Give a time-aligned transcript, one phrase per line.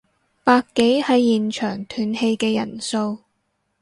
[0.43, 3.19] 百幾係現場斷氣嘅人數